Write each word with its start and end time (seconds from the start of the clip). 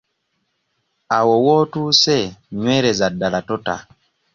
Awo 1.17 1.33
w'otuuse 1.45 2.17
nywereza 2.59 3.07
ddala 3.13 3.39
tota. 3.47 3.75